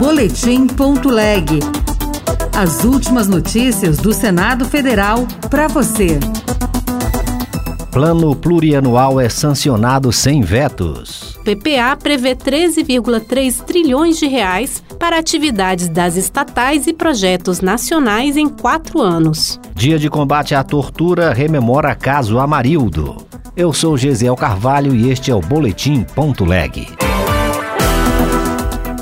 [0.00, 1.60] Boletim.leg.
[2.56, 6.18] As últimas notícias do Senado Federal para você.
[7.92, 11.38] Plano plurianual é sancionado sem vetos.
[11.44, 19.02] PPA prevê 13,3 trilhões de reais para atividades das estatais e projetos nacionais em quatro
[19.02, 19.60] anos.
[19.74, 23.18] Dia de combate à tortura rememora caso Amarildo.
[23.54, 26.88] Eu sou Gesiel Carvalho e este é o Boletim Ponto Leg.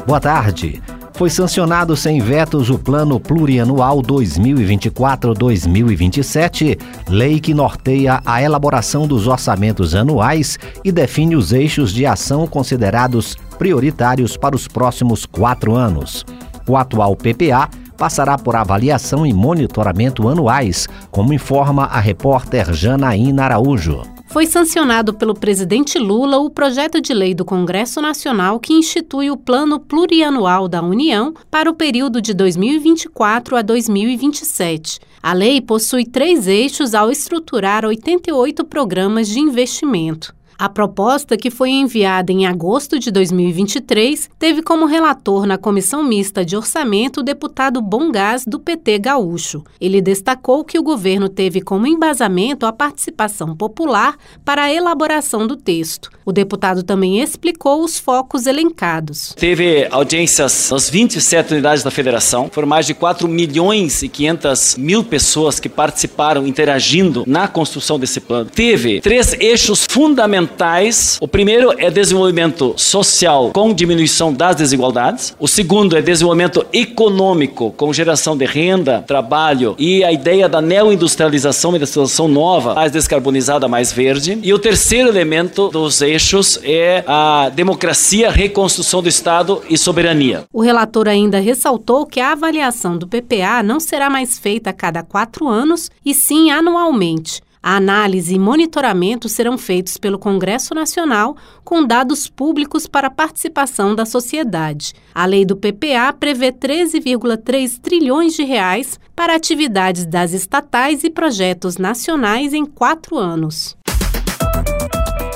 [0.08, 0.82] Boa tarde.
[1.12, 9.94] Foi sancionado sem vetos o Plano Plurianual 2024-2027, lei que norteia a elaboração dos orçamentos
[9.94, 16.24] anuais e define os eixos de ação considerados prioritários para os próximos quatro anos.
[16.66, 24.00] O atual PPA passará por avaliação e monitoramento anuais, como informa a repórter Janaína Araújo
[24.38, 29.36] foi sancionado pelo presidente Lula o projeto de lei do Congresso Nacional que institui o
[29.36, 35.00] Plano Plurianual da União para o período de 2024 a 2027.
[35.20, 40.32] A lei possui três eixos ao estruturar 88 programas de investimento.
[40.60, 46.44] A proposta, que foi enviada em agosto de 2023, teve como relator na Comissão Mista
[46.44, 49.62] de Orçamento o deputado Bom Gás, do PT Gaúcho.
[49.80, 55.54] Ele destacou que o governo teve como embasamento a participação popular para a elaboração do
[55.54, 56.10] texto.
[56.26, 59.34] O deputado também explicou os focos elencados.
[59.38, 65.04] Teve audiências nas 27 unidades da federação, foram mais de 4 milhões e 500 mil
[65.04, 68.50] pessoas que participaram interagindo na construção desse plano.
[68.50, 71.18] Teve três eixos fundamentais fundamentais.
[71.20, 75.34] O primeiro é desenvolvimento social com diminuição das desigualdades.
[75.38, 81.76] O segundo é desenvolvimento econômico com geração de renda, trabalho e a ideia da neoindustrialização,
[81.76, 84.38] industrialização nova, mais descarbonizada, mais verde.
[84.42, 90.44] E o terceiro elemento dos eixos é a democracia, reconstrução do Estado e soberania.
[90.52, 95.02] O relator ainda ressaltou que a avaliação do PPA não será mais feita a cada
[95.02, 97.42] quatro anos e sim anualmente.
[97.62, 104.04] A análise e monitoramento serão feitos pelo Congresso Nacional com dados públicos para participação da
[104.04, 104.94] sociedade.
[105.14, 111.76] A lei do PPA prevê 13,3 trilhões de reais para atividades das estatais e projetos
[111.76, 113.77] nacionais em quatro anos.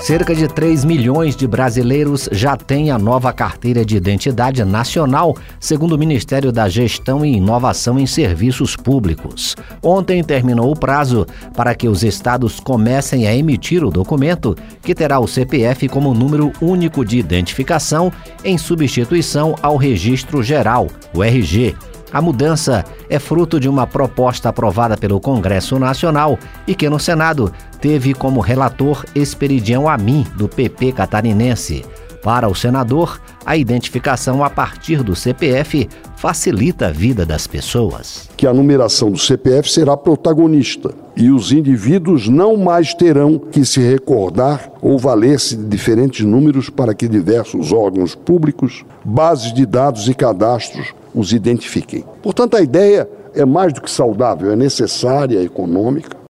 [0.02, 5.92] Cerca de 3 milhões de brasileiros já têm a nova carteira de identidade nacional, segundo
[5.92, 9.54] o Ministério da Gestão e Inovação em Serviços Públicos.
[9.80, 11.24] Ontem terminou o prazo
[11.54, 16.50] para que os estados comecem a emitir o documento, que terá o CPF como número
[16.60, 18.12] único de identificação,
[18.44, 21.76] em substituição ao Registro Geral, o RG.
[22.12, 27.50] A mudança é fruto de uma proposta aprovada pelo Congresso Nacional e que no Senado
[27.82, 31.84] teve como relator Esperidião Amin, do PP catarinense.
[32.22, 38.30] Para o senador, a identificação a partir do CPF facilita a vida das pessoas.
[38.36, 43.80] Que a numeração do CPF será protagonista e os indivíduos não mais terão que se
[43.80, 50.14] recordar ou valer-se de diferentes números para que diversos órgãos públicos, bases de dados e
[50.14, 52.04] cadastros os identifiquem.
[52.22, 56.21] Portanto, a ideia é mais do que saudável, é necessária, é econômica.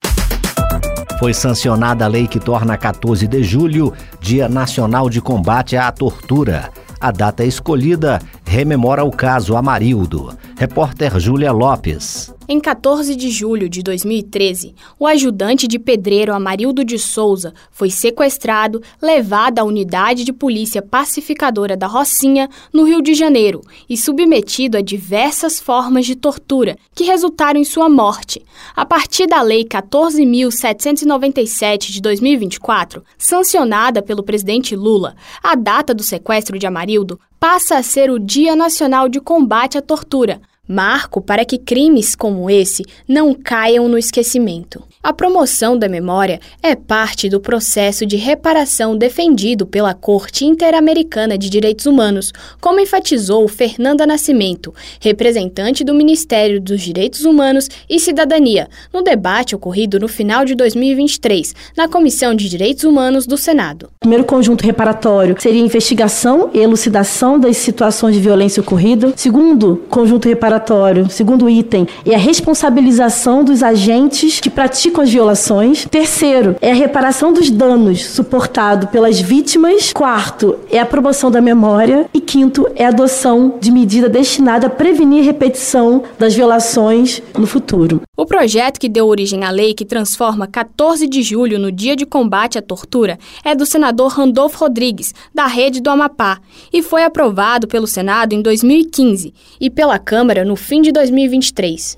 [1.22, 6.72] Foi sancionada a lei que torna 14 de julho Dia Nacional de Combate à Tortura.
[7.00, 10.36] A data escolhida rememora o caso Amarildo.
[10.58, 12.34] Repórter Júlia Lopes.
[12.54, 18.82] Em 14 de julho de 2013, o ajudante de pedreiro Amarildo de Souza foi sequestrado,
[19.02, 24.82] levado à unidade de polícia pacificadora da Rocinha, no Rio de Janeiro, e submetido a
[24.82, 28.44] diversas formas de tortura, que resultaram em sua morte.
[28.76, 36.60] A partir da Lei 14.797 de 2024, sancionada pelo presidente Lula, a data do sequestro
[36.60, 41.58] de Amarildo passa a ser o Dia Nacional de Combate à Tortura, marco para que
[41.58, 44.84] crimes como esse não caiam no esquecimento.
[45.04, 51.50] A promoção da memória é parte do processo de reparação defendido pela Corte Interamericana de
[51.50, 52.32] Direitos Humanos,
[52.62, 60.00] como enfatizou Fernanda Nascimento, representante do Ministério dos Direitos Humanos e Cidadania, no debate ocorrido
[60.00, 63.86] no final de 2023, na Comissão de Direitos Humanos do Senado.
[63.86, 69.12] O primeiro conjunto reparatório seria investigação e elucidação das situações de violência ocorrida.
[69.16, 75.88] Segundo conjunto reparatório segundo item, é a responsabilização dos agentes que praticam as violações.
[75.90, 79.94] Terceiro, é a reparação dos danos suportado pelas vítimas.
[79.94, 82.10] Quarto, é a promoção da memória.
[82.14, 88.02] E quinto, é a adoção de medida destinada a prevenir repetição das violações no futuro.
[88.18, 92.06] O projeto que deu origem à lei que transforma 14 de julho no Dia de
[92.06, 96.40] Combate à Tortura é do senador Randolfo Rodrigues, da Rede do Amapá,
[96.72, 101.98] e foi aprovado pelo Senado em 2015 e pela Câmara no fim de 2023.